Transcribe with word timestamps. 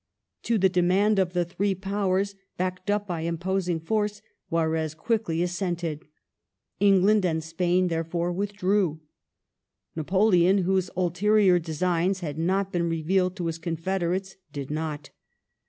To 0.41 0.57
the 0.57 0.67
demand 0.67 1.19
of 1.19 1.33
the 1.33 1.45
three 1.45 1.75
Powers, 1.75 2.33
backed 2.57 2.89
up 2.89 3.05
by 3.05 3.23
im 3.23 3.37
posing 3.37 3.79
force, 3.79 4.23
Juarez 4.49 4.95
quickly 4.95 5.43
assented. 5.43 6.07
England 6.79 7.23
and 7.23 7.43
Spain, 7.43 7.87
there 7.87 8.03
fore, 8.03 8.31
withdrew; 8.33 8.99
Napoleon, 9.95 10.63
whose 10.63 10.89
ulterior 10.97 11.59
designs 11.59 12.21
had 12.21 12.39
not 12.39 12.71
been 12.71 12.89
revealed 12.89 13.35
to 13.35 13.45
his 13.45 13.59
confederates, 13.59 14.37
did 14.51 14.71
not. 14.71 15.11